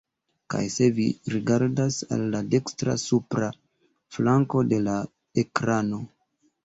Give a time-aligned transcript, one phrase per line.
[0.53, 1.03] Kaj se vi
[1.33, 3.51] rigardas al la dekstra supra
[4.17, 4.97] flanko de la
[5.45, 6.01] ekrano…